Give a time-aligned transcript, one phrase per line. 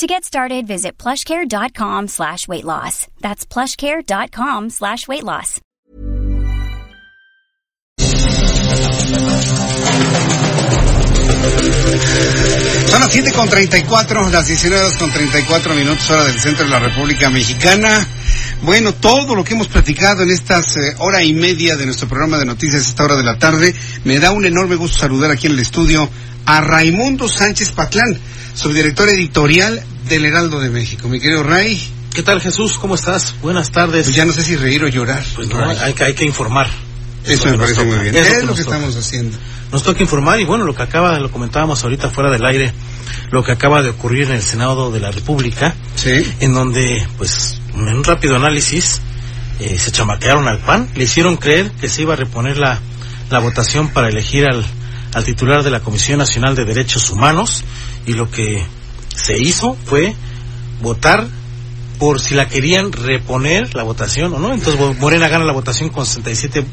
[0.00, 3.06] To get started, visit plushcare.com slash weight loss.
[3.20, 5.60] That's plushcare.com slash weight loss.
[12.86, 16.70] Son las 7 con 34, las 19 horas con 34 minutos hora del centro de
[16.70, 18.08] la República Mexicana.
[18.62, 22.38] Bueno, todo lo que hemos platicado en estas eh, hora y media de nuestro programa
[22.38, 23.74] de noticias esta hora de la tarde,
[24.04, 26.08] me da un enorme gusto saludar aquí en el estudio
[26.44, 28.18] a Raimundo Sánchez Patlán,
[28.54, 31.08] subdirector editorial del Heraldo de México.
[31.08, 31.80] Mi querido Ray.
[32.12, 32.76] ¿Qué tal Jesús?
[32.78, 33.34] ¿Cómo estás?
[33.40, 34.04] Buenas tardes.
[34.04, 35.24] Pues ya no sé si reír o llorar.
[35.34, 36.68] Pues no, hay, que, hay que informar.
[37.24, 38.16] Eso me parece muy bien.
[38.16, 39.38] Es, lo que, estamos haciendo.
[39.72, 42.72] Nos toca informar y bueno, lo que acaba, lo comentábamos ahorita fuera del aire,
[43.30, 46.24] lo que acaba de ocurrir en el Senado de la República, sí.
[46.40, 49.00] en donde, pues, en un rápido análisis,
[49.60, 52.78] eh, se chamaquearon al PAN, le hicieron creer que se iba a reponer la,
[53.30, 54.64] la votación para elegir al,
[55.14, 57.64] al titular de la Comisión Nacional de Derechos Humanos
[58.06, 58.64] y lo que
[59.14, 60.14] se hizo fue
[60.80, 61.26] votar
[61.98, 64.54] por si la querían reponer la votación o no.
[64.54, 66.64] Entonces Morena gana la votación con 67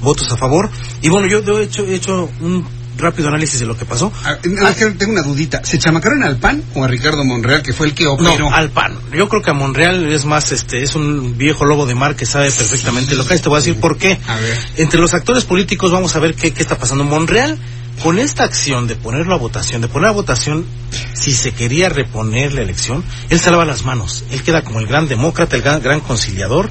[0.00, 0.68] votos a favor.
[1.02, 4.12] Y bueno, yo he hecho, he hecho un rápido análisis de lo que pasó.
[4.24, 5.64] Ah, tengo una dudita.
[5.64, 8.38] ¿Se chamacaron al PAN o a Ricardo Monreal, que fue el que operó?
[8.38, 8.98] No, al PAN.
[9.12, 12.26] Yo creo que a Monreal es más, este, es un viejo lobo de mar que
[12.26, 13.42] sabe perfectamente lo que es.
[13.42, 14.18] Te voy a decir por qué.
[14.26, 14.58] A ver.
[14.76, 17.04] Entre los actores políticos vamos a ver qué, qué está pasando.
[17.04, 17.58] Monreal
[18.02, 20.66] con esta acción de ponerlo a votación, de poner a votación
[21.12, 24.24] si se quería reponer la elección, él se lava las manos.
[24.30, 26.70] Él queda como el gran demócrata, el gran, conciliador.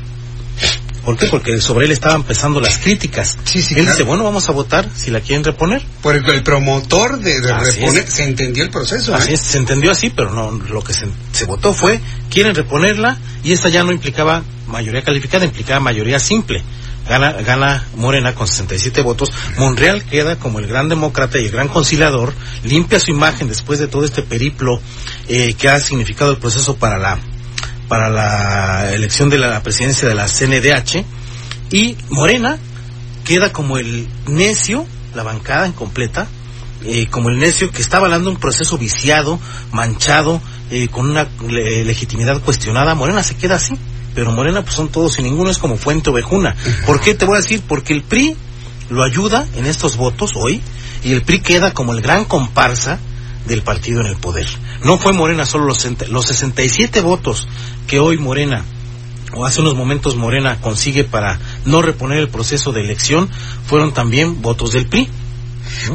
[1.03, 1.27] ¿Por qué?
[1.27, 3.37] Porque sobre él estaban empezando las críticas.
[3.43, 5.81] Sí, sí, él dice, bueno, vamos a votar si la quieren reponer.
[6.01, 9.15] Por el, promotor de, reponer, se entendió el proceso.
[9.15, 9.33] Así ¿eh?
[9.33, 11.99] es, se entendió así, pero no, lo que se, se votó fue,
[12.29, 16.63] quieren reponerla, y esta ya no implicaba mayoría calificada, implicaba mayoría simple
[17.07, 21.67] gana, gana Morena con 67 votos, Monreal queda como el gran demócrata y el gran
[21.67, 22.33] conciliador,
[22.63, 24.81] limpia su imagen después de todo este periplo
[25.27, 27.19] eh, que ha significado el proceso para la
[27.91, 31.03] para la elección de la presidencia de la CNDH
[31.71, 32.57] y Morena
[33.25, 36.25] queda como el necio, la bancada incompleta,
[36.85, 39.41] eh, como el necio que está avalando un proceso viciado,
[39.73, 42.95] manchado, eh, con una legitimidad cuestionada.
[42.95, 43.77] Morena se queda así
[44.15, 46.55] pero Morena pues son todos y ninguno es como Fuente Ovejuna.
[46.85, 47.61] ¿Por qué te voy a decir?
[47.67, 48.37] Porque el PRI
[48.89, 50.61] lo ayuda en estos votos hoy
[51.03, 52.99] y el PRI queda como el gran comparsa
[53.45, 54.47] del partido en el poder.
[54.83, 57.47] No fue Morena solo los, los 67 votos
[57.87, 58.63] que hoy Morena
[59.33, 63.29] o hace unos momentos Morena consigue para no reponer el proceso de elección,
[63.65, 65.07] fueron también votos del PRI.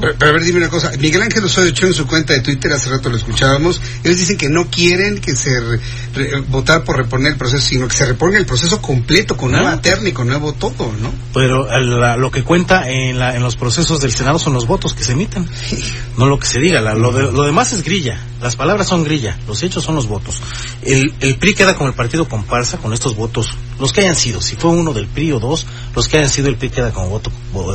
[0.00, 0.92] Pero, a ver, dime una cosa.
[0.98, 4.36] Miguel Ángel Osorio echó en su cuenta de Twitter, hace rato lo escuchábamos, ellos dicen
[4.36, 5.50] que no quieren que se
[6.48, 10.08] votar por reponer el proceso, sino que se reponga el proceso completo, con nueva terna
[10.08, 11.12] y con nuevo todo, ¿no?
[11.34, 11.66] Pero
[12.16, 15.12] lo que cuenta en, la, en los procesos del Senado son los votos que se
[15.12, 15.46] emiten,
[16.16, 16.80] no lo que se diga.
[16.80, 20.42] lo, lo demás es grilla, las palabras son grilla, los hechos son los votos.
[20.82, 24.40] El, el PRI queda como el partido comparsa con estos votos, los que hayan sido,
[24.40, 27.08] si fue uno del PRI o dos, los que hayan sido el PRI queda como
[27.08, 27.30] voto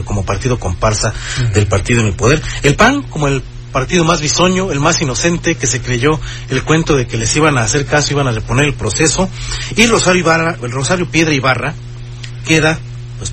[0.05, 1.13] como partido comparsa
[1.53, 2.41] del partido en el poder.
[2.63, 3.41] El PAN como el
[3.71, 6.19] partido más bisoño, el más inocente, que se creyó
[6.49, 9.29] el cuento de que les iban a hacer caso, iban a reponer el proceso,
[9.75, 11.73] y Rosario Ibarra, el Rosario Piedra Ibarra,
[12.45, 12.77] queda
[13.17, 13.31] pues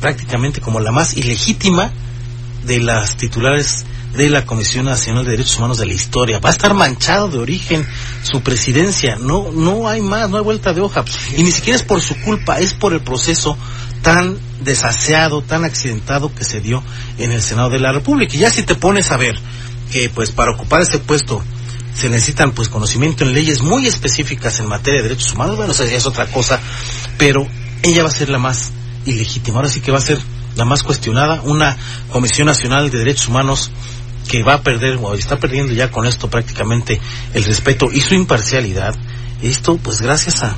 [0.00, 1.92] prácticamente como la más ilegítima
[2.64, 3.84] de las titulares
[4.14, 6.40] de la Comisión Nacional de Derechos Humanos de la historia.
[6.40, 7.86] Va a estar manchado de origen
[8.22, 9.16] su presidencia.
[9.16, 11.04] No, no hay más, no hay vuelta de hoja.
[11.36, 13.56] Y ni siquiera es por su culpa, es por el proceso
[14.02, 16.82] tan desaseado, tan accidentado que se dio
[17.18, 18.34] en el Senado de la República.
[18.34, 19.38] Y ya si te pones a ver
[19.90, 21.42] que pues para ocupar ese puesto
[21.94, 25.84] se necesitan pues conocimiento en leyes muy específicas en materia de derechos humanos, bueno, eso
[25.84, 26.60] es otra cosa,
[27.18, 27.46] pero
[27.82, 28.70] ella va a ser la más
[29.04, 30.18] ilegítima, ahora sí que va a ser
[30.56, 31.76] la más cuestionada, una
[32.10, 33.70] Comisión Nacional de Derechos Humanos
[34.30, 37.00] que va a perder o está perdiendo ya con esto prácticamente
[37.34, 38.94] el respeto y su imparcialidad.
[39.42, 40.56] Esto pues gracias a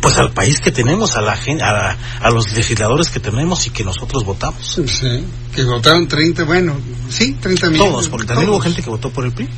[0.00, 3.82] pues al país que tenemos, a la a, a los legisladores que tenemos y que
[3.82, 4.80] nosotros votamos.
[4.86, 6.76] Sí, que votaron 30, bueno,
[7.08, 7.92] sí, 30 millones.
[7.92, 9.48] Todos, porque también hubo gente que votó por el PRI.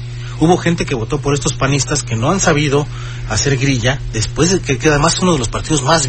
[0.40, 2.86] Hubo gente que votó por estos panistas que no han sabido
[3.28, 6.08] hacer grilla después de que, que además uno de los partidos más